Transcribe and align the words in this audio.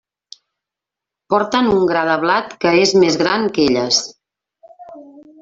Porten 1.33 1.69
un 1.73 1.83
gra 1.91 2.05
de 2.11 2.15
blat 2.23 2.57
que 2.65 2.73
és 2.87 2.95
més 3.05 3.19
gran 3.25 3.47
que 3.59 3.69
elles. 3.69 4.01